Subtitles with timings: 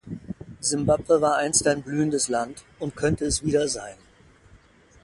[0.61, 3.93] Simbabwe war einst ein blühendes Land und könnte es wieder sein.